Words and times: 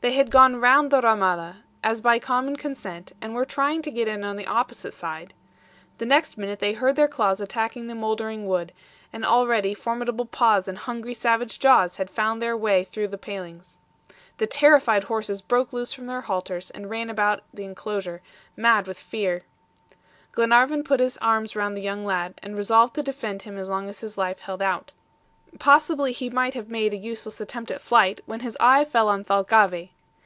They 0.00 0.12
had 0.12 0.30
gone 0.30 0.60
round 0.60 0.92
the 0.92 1.00
RAMADA, 1.02 1.56
as 1.82 2.00
by 2.00 2.20
common 2.20 2.54
consent, 2.54 3.14
and 3.20 3.34
were 3.34 3.44
trying 3.44 3.82
to 3.82 3.90
get 3.90 4.06
in 4.06 4.22
on 4.22 4.36
the 4.36 4.46
opposite 4.46 4.94
side. 4.94 5.34
The 5.98 6.06
next 6.06 6.38
minute 6.38 6.60
they 6.60 6.74
heard 6.74 6.94
their 6.94 7.08
claws 7.08 7.40
attacking 7.40 7.88
the 7.88 7.96
moldering 7.96 8.46
wood, 8.46 8.72
and 9.12 9.24
already 9.24 9.74
formidable 9.74 10.24
paws 10.26 10.68
and 10.68 10.78
hungry, 10.78 11.14
savage 11.14 11.58
jaws 11.58 11.96
had 11.96 12.10
found 12.10 12.40
their 12.40 12.56
way 12.56 12.84
through 12.84 13.08
the 13.08 13.18
palings. 13.18 13.78
The 14.36 14.46
terrified 14.46 15.02
horses 15.02 15.42
broke 15.42 15.72
loose 15.72 15.92
from 15.92 16.06
their 16.06 16.20
halters 16.20 16.70
and 16.70 16.88
ran 16.88 17.10
about 17.10 17.42
the 17.52 17.64
inclosure, 17.64 18.22
mad 18.56 18.86
with 18.86 19.00
fear. 19.00 19.42
Glenarvan 20.30 20.84
put 20.84 21.00
his 21.00 21.16
arms 21.16 21.56
round 21.56 21.76
the 21.76 21.80
young 21.82 22.04
lad, 22.04 22.34
and 22.40 22.54
resolved 22.56 22.94
to 22.94 23.02
defend 23.02 23.42
him 23.42 23.58
as 23.58 23.68
long 23.68 23.88
as 23.88 23.98
his 23.98 24.16
life 24.16 24.38
held 24.38 24.62
out. 24.62 24.92
Possibly 25.58 26.12
he 26.12 26.28
might 26.28 26.52
have 26.52 26.68
made 26.68 26.92
a 26.92 26.96
useless 26.98 27.40
attempt 27.40 27.70
at 27.70 27.80
flight 27.80 28.20
when 28.26 28.40
his 28.40 28.54
eye 28.60 28.84
fell 28.84 29.08
on 29.08 29.24
Thalcave. 29.24 29.88